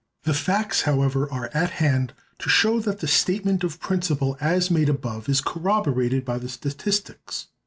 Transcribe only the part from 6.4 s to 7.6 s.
statistics.